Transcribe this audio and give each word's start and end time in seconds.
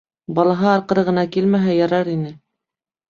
Балаһы 0.37 0.65
арҡыры 0.71 1.03
ғына 1.11 1.27
килмәһә 1.37 1.77
ярар 1.81 2.11
ине. 2.19 2.33